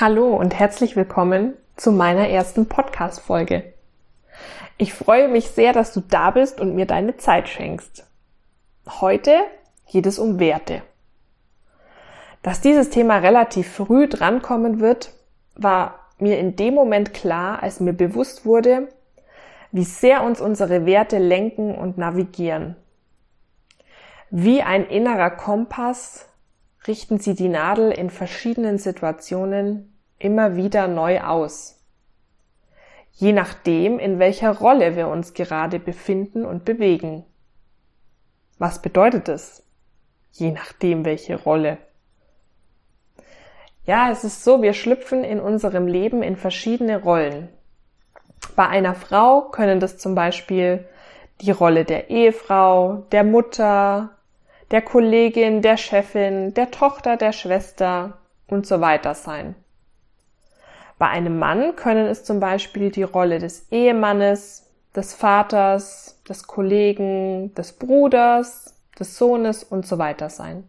[0.00, 3.74] Hallo und herzlich willkommen zu meiner ersten Podcast-Folge.
[4.78, 8.06] Ich freue mich sehr, dass du da bist und mir deine Zeit schenkst.
[8.88, 9.40] Heute
[9.92, 10.80] geht es um Werte.
[12.40, 15.12] Dass dieses Thema relativ früh drankommen wird,
[15.54, 18.88] war mir in dem Moment klar, als mir bewusst wurde,
[19.70, 22.74] wie sehr uns unsere Werte lenken und navigieren.
[24.30, 26.26] Wie ein innerer Kompass
[26.86, 29.89] richten sie die Nadel in verschiedenen Situationen
[30.20, 31.82] immer wieder neu aus.
[33.12, 37.24] Je nachdem, in welcher Rolle wir uns gerade befinden und bewegen.
[38.58, 39.66] Was bedeutet es?
[40.30, 41.78] Je nachdem, welche Rolle.
[43.84, 47.48] Ja, es ist so, wir schlüpfen in unserem Leben in verschiedene Rollen.
[48.54, 50.86] Bei einer Frau können das zum Beispiel
[51.40, 54.10] die Rolle der Ehefrau, der Mutter,
[54.70, 59.54] der Kollegin, der Chefin, der Tochter, der Schwester und so weiter sein.
[61.00, 67.54] Bei einem Mann können es zum Beispiel die Rolle des Ehemannes, des Vaters, des Kollegen,
[67.54, 70.68] des Bruders, des Sohnes und so weiter sein.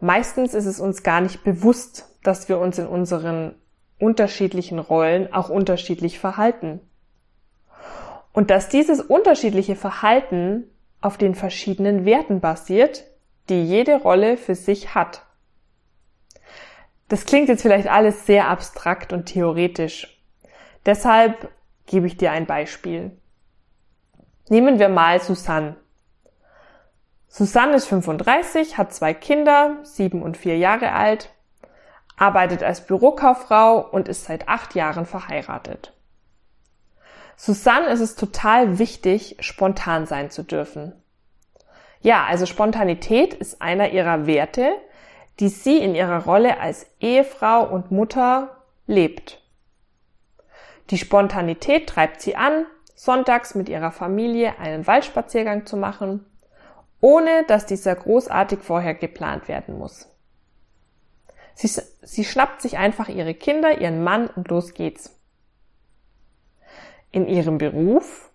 [0.00, 3.54] Meistens ist es uns gar nicht bewusst, dass wir uns in unseren
[3.98, 6.78] unterschiedlichen Rollen auch unterschiedlich verhalten.
[8.34, 10.64] Und dass dieses unterschiedliche Verhalten
[11.00, 13.04] auf den verschiedenen Werten basiert,
[13.48, 15.23] die jede Rolle für sich hat.
[17.08, 20.22] Das klingt jetzt vielleicht alles sehr abstrakt und theoretisch.
[20.86, 21.50] Deshalb
[21.86, 23.12] gebe ich dir ein Beispiel.
[24.48, 25.76] Nehmen wir mal Susanne.
[27.28, 31.30] Susanne ist 35, hat zwei Kinder, sieben und vier Jahre alt,
[32.16, 35.92] arbeitet als Bürokauffrau und ist seit acht Jahren verheiratet.
[37.36, 40.92] Susanne ist es total wichtig, spontan sein zu dürfen.
[42.00, 44.76] Ja, also Spontanität ist einer ihrer Werte,
[45.40, 48.56] die sie in ihrer Rolle als Ehefrau und Mutter
[48.86, 49.42] lebt.
[50.90, 56.24] Die Spontanität treibt sie an, sonntags mit ihrer Familie einen Waldspaziergang zu machen,
[57.00, 60.08] ohne dass dieser großartig vorher geplant werden muss.
[61.54, 61.68] Sie,
[62.02, 65.16] sie schnappt sich einfach ihre Kinder, ihren Mann und los geht's.
[67.10, 68.30] In ihrem Beruf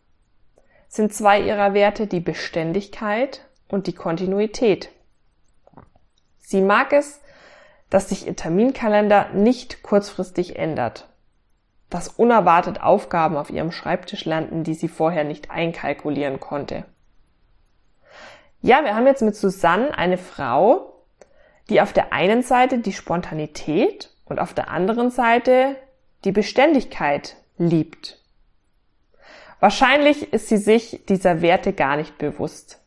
[0.88, 4.90] sind zwei ihrer Werte die Beständigkeit und die Kontinuität.
[6.50, 7.22] Sie mag es,
[7.92, 11.08] dass sich ihr Terminkalender nicht kurzfristig ändert,
[11.92, 16.86] dass unerwartet Aufgaben auf ihrem Schreibtisch landen, die sie vorher nicht einkalkulieren konnte.
[18.64, 20.92] Ja, wir haben jetzt mit Susanne eine Frau,
[21.70, 25.76] die auf der einen Seite die Spontanität und auf der anderen Seite
[26.24, 28.24] die Beständigkeit liebt.
[29.60, 32.82] Wahrscheinlich ist sie sich dieser Werte gar nicht bewusst.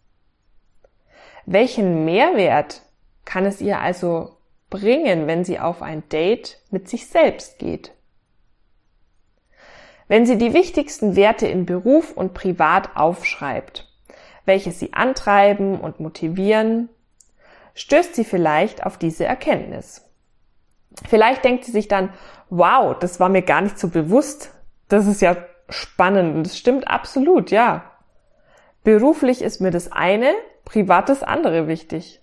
[1.46, 2.82] Welchen Mehrwert
[3.24, 4.36] kann es ihr also
[4.70, 7.92] bringen, wenn sie auf ein Date mit sich selbst geht?
[10.08, 13.88] Wenn sie die wichtigsten Werte in Beruf und Privat aufschreibt,
[14.44, 16.88] welche sie antreiben und motivieren,
[17.74, 20.04] stößt sie vielleicht auf diese Erkenntnis.
[21.08, 22.12] Vielleicht denkt sie sich dann,
[22.50, 24.50] wow, das war mir gar nicht so bewusst.
[24.88, 25.36] Das ist ja
[25.68, 27.90] spannend und das stimmt absolut, ja.
[28.84, 30.34] Beruflich ist mir das eine,
[30.64, 32.21] privat das andere wichtig.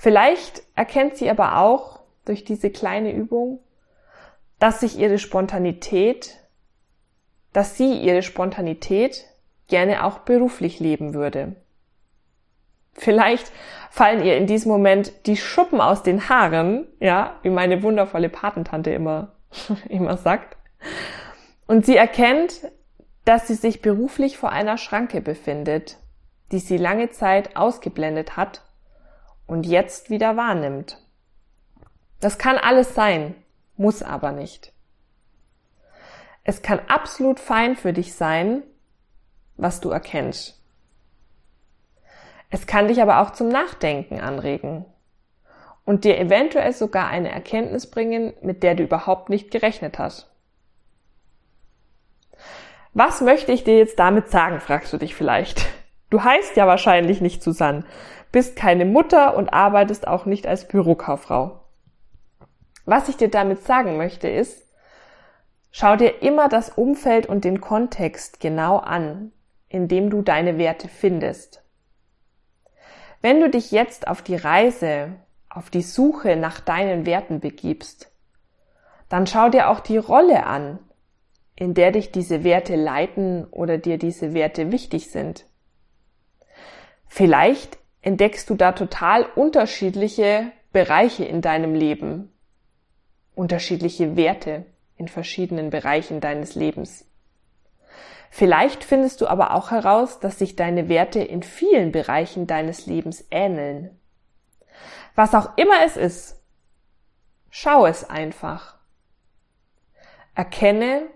[0.00, 3.60] Vielleicht erkennt sie aber auch durch diese kleine Übung,
[4.58, 6.38] dass sich ihre Spontanität,
[7.52, 9.26] dass sie ihre Spontanität
[9.68, 11.54] gerne auch beruflich leben würde.
[12.94, 13.52] Vielleicht
[13.90, 18.92] fallen ihr in diesem Moment die Schuppen aus den Haaren, ja, wie meine wundervolle Patentante
[18.92, 19.34] immer,
[19.90, 20.56] immer sagt.
[21.66, 22.72] Und sie erkennt,
[23.26, 25.98] dass sie sich beruflich vor einer Schranke befindet,
[26.52, 28.62] die sie lange Zeit ausgeblendet hat
[29.50, 30.96] und jetzt wieder wahrnimmt.
[32.20, 33.34] Das kann alles sein,
[33.76, 34.72] muss aber nicht.
[36.44, 38.62] Es kann absolut fein für dich sein,
[39.56, 40.62] was du erkennst.
[42.50, 44.84] Es kann dich aber auch zum Nachdenken anregen
[45.84, 50.30] und dir eventuell sogar eine Erkenntnis bringen, mit der du überhaupt nicht gerechnet hast.
[52.94, 55.66] Was möchte ich dir jetzt damit sagen, fragst du dich vielleicht.
[56.10, 57.84] Du heißt ja wahrscheinlich nicht Susanne,
[58.32, 61.60] bist keine Mutter und arbeitest auch nicht als Bürokauffrau.
[62.84, 64.66] Was ich dir damit sagen möchte ist,
[65.70, 69.32] schau dir immer das Umfeld und den Kontext genau an,
[69.68, 71.62] in dem du deine Werte findest.
[73.22, 75.12] Wenn du dich jetzt auf die Reise,
[75.48, 78.10] auf die Suche nach deinen Werten begibst,
[79.08, 80.78] dann schau dir auch die Rolle an,
[81.54, 85.44] in der dich diese Werte leiten oder dir diese Werte wichtig sind.
[87.12, 92.32] Vielleicht entdeckst du da total unterschiedliche Bereiche in deinem Leben,
[93.34, 94.64] unterschiedliche Werte
[94.96, 97.04] in verschiedenen Bereichen deines Lebens.
[98.30, 103.26] Vielleicht findest du aber auch heraus, dass sich deine Werte in vielen Bereichen deines Lebens
[103.32, 103.98] ähneln.
[105.16, 106.40] Was auch immer es ist,
[107.50, 108.78] schau es einfach.
[110.36, 111.08] Erkenne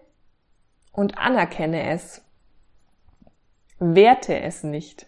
[0.90, 2.20] und anerkenne es.
[3.78, 5.06] Werte es nicht.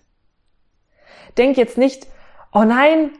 [1.39, 2.07] Denk jetzt nicht,
[2.53, 3.11] oh nein,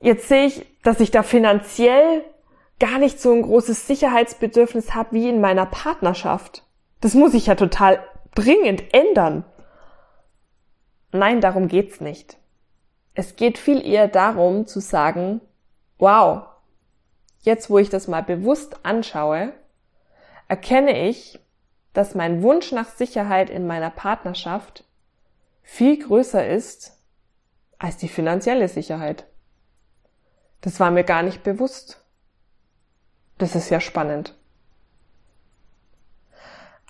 [0.00, 2.24] jetzt sehe ich, dass ich da finanziell
[2.78, 6.64] gar nicht so ein großes Sicherheitsbedürfnis habe wie in meiner Partnerschaft.
[7.00, 8.02] Das muss ich ja total
[8.34, 9.44] dringend ändern.
[11.12, 12.38] Nein, darum geht's nicht.
[13.14, 15.40] Es geht viel eher darum zu sagen,
[15.98, 16.44] wow,
[17.40, 19.52] jetzt wo ich das mal bewusst anschaue,
[20.48, 21.38] erkenne ich,
[21.92, 24.84] dass mein Wunsch nach Sicherheit in meiner Partnerschaft
[25.62, 26.99] viel größer ist
[27.80, 29.24] als die finanzielle Sicherheit.
[30.60, 32.04] Das war mir gar nicht bewusst.
[33.38, 34.36] Das ist ja spannend.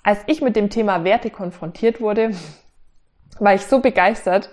[0.03, 2.31] Als ich mit dem Thema Werte konfrontiert wurde,
[3.39, 4.49] war ich so begeistert,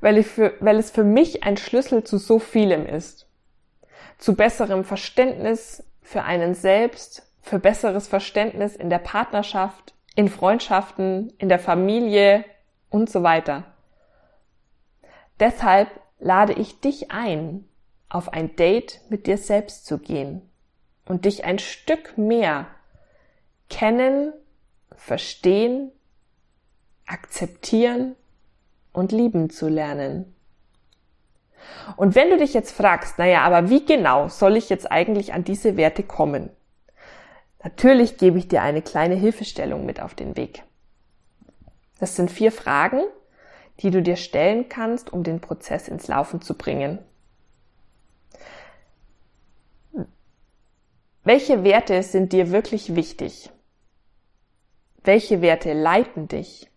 [0.00, 3.28] weil, ich für, weil es für mich ein Schlüssel zu so vielem ist.
[4.18, 11.48] Zu besserem Verständnis für einen selbst, für besseres Verständnis in der Partnerschaft, in Freundschaften, in
[11.48, 12.44] der Familie
[12.90, 13.75] und so weiter.
[15.40, 15.88] Deshalb
[16.18, 17.68] lade ich dich ein,
[18.08, 20.42] auf ein Date mit dir selbst zu gehen
[21.06, 22.66] und dich ein Stück mehr
[23.68, 24.32] kennen,
[24.96, 25.92] verstehen,
[27.06, 28.16] akzeptieren
[28.92, 30.32] und lieben zu lernen.
[31.96, 35.44] Und wenn du dich jetzt fragst, naja, aber wie genau soll ich jetzt eigentlich an
[35.44, 36.50] diese Werte kommen?
[37.62, 40.62] Natürlich gebe ich dir eine kleine Hilfestellung mit auf den Weg.
[41.98, 43.00] Das sind vier Fragen,
[43.80, 46.98] die du dir stellen kannst, um den Prozess ins Laufen zu bringen.
[51.24, 53.50] Welche Werte sind dir wirklich wichtig?
[55.02, 56.70] Welche Werte leiten dich?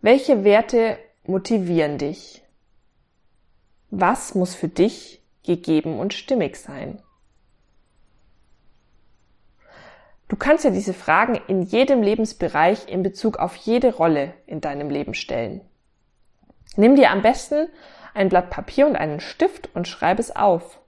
[0.00, 2.42] Welche Werte motivieren dich?
[3.90, 7.02] Was muss für dich gegeben und stimmig sein?
[10.30, 14.88] Du kannst ja diese Fragen in jedem Lebensbereich in Bezug auf jede Rolle in deinem
[14.88, 15.60] Leben stellen.
[16.76, 17.66] Nimm dir am besten
[18.14, 20.78] ein Blatt Papier und einen Stift und schreib es auf.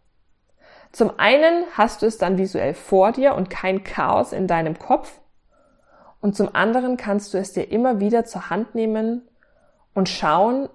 [0.92, 5.20] Zum einen hast du es dann visuell vor dir und kein Chaos in deinem Kopf.
[6.20, 9.28] Und zum anderen kannst du es dir immer wieder zur Hand nehmen
[9.92, 10.68] und schauen,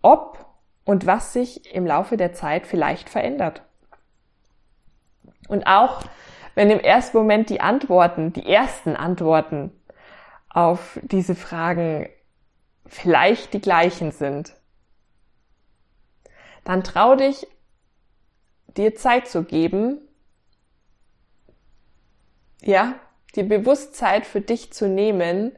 [0.00, 0.46] ob
[0.84, 3.62] und was sich im Laufe der Zeit vielleicht verändert.
[5.48, 6.02] Und auch
[6.56, 9.70] wenn im ersten Moment die Antworten, die ersten Antworten
[10.48, 12.08] auf diese Fragen
[12.86, 14.54] vielleicht die gleichen sind,
[16.64, 17.46] dann trau dich
[18.68, 20.00] dir Zeit zu geben,
[22.62, 22.94] ja,
[23.34, 25.52] die Bewusstheit für dich zu nehmen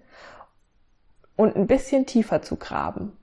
[1.37, 3.17] und ein bisschen tiefer zu graben,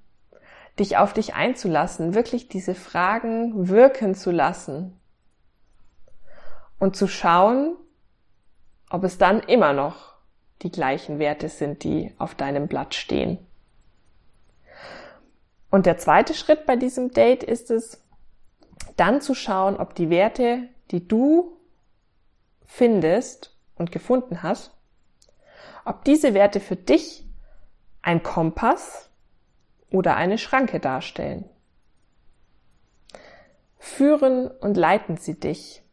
[0.80, 4.98] dich auf dich einzulassen, wirklich diese Fragen wirken zu lassen
[6.80, 7.76] und zu schauen,
[8.90, 10.16] ob es dann immer noch
[10.62, 13.40] die gleichen Werte sind, die auf deinem Blatt stehen.
[15.70, 18.02] Und der zweite Schritt bei diesem Date ist es,
[18.96, 21.58] dann zu schauen, ob die Werte, die du
[22.66, 24.72] findest und gefunden hast,
[25.84, 27.26] ob diese Werte für dich
[28.02, 29.10] ein Kompass
[29.90, 31.50] oder eine Schranke darstellen.
[33.78, 35.84] Führen und leiten sie dich.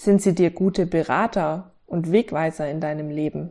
[0.00, 3.50] Sind sie dir gute Berater und Wegweiser in deinem Leben?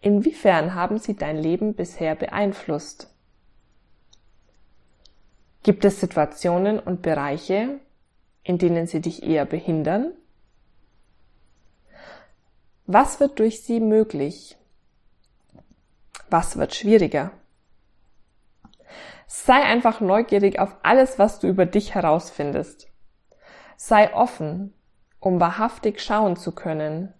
[0.00, 3.14] Inwiefern haben sie dein Leben bisher beeinflusst?
[5.62, 7.78] Gibt es Situationen und Bereiche,
[8.42, 10.12] in denen sie dich eher behindern?
[12.86, 14.56] Was wird durch sie möglich?
[16.30, 17.30] Was wird schwieriger?
[19.28, 22.91] Sei einfach neugierig auf alles, was du über dich herausfindest.
[23.84, 24.72] Sei offen,
[25.18, 27.12] um wahrhaftig schauen zu können.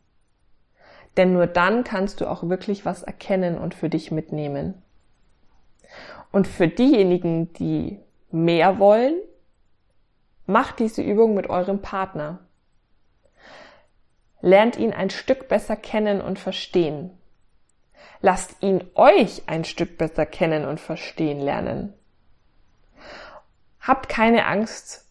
[1.16, 4.80] Denn nur dann kannst du auch wirklich was erkennen und für dich mitnehmen.
[6.30, 7.98] Und für diejenigen, die
[8.30, 9.16] mehr wollen,
[10.46, 12.38] macht diese Übung mit eurem Partner.
[14.40, 17.10] Lernt ihn ein Stück besser kennen und verstehen.
[18.20, 21.92] Lasst ihn euch ein Stück besser kennen und verstehen lernen.
[23.80, 25.08] Habt keine Angst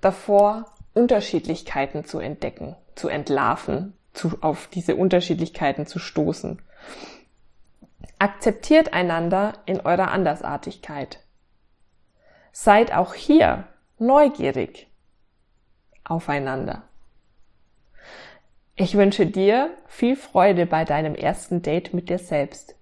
[0.00, 6.60] davor, Unterschiedlichkeiten zu entdecken, zu entlarven, zu, auf diese Unterschiedlichkeiten zu stoßen.
[8.18, 11.20] Akzeptiert einander in eurer Andersartigkeit.
[12.52, 13.68] Seid auch hier
[13.98, 14.88] neugierig.
[16.04, 16.82] aufeinander.
[18.74, 22.74] Ich wünsche dir viel Freude bei deinem ersten Date mit dir selbst.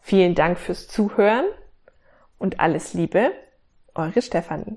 [0.00, 1.46] Vielen Dank fürs Zuhören
[2.38, 3.32] und alles Liebe,
[3.94, 4.76] eure Stefanie.